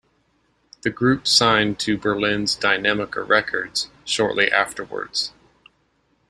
[0.81, 5.31] The group signed to Berlin's Dynamica Records shortly afterwards.